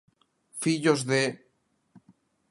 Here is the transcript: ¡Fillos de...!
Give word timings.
¡Fillos 0.61 0.99
de...! 1.09 1.21